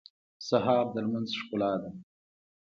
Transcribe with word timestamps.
سهار 0.47 0.85
د 0.93 0.95
لمونځ 1.03 1.29
ښکلا 1.39 1.73
ده. 1.81 1.89